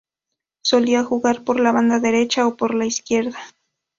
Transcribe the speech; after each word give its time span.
Solía 0.63 1.03
jugar 1.03 1.43
por 1.43 1.59
la 1.59 1.71
banda 1.71 1.99
derecha 1.99 2.47
o 2.47 2.57
por 2.57 2.73
la 2.73 2.87
izquierda. 2.87 3.37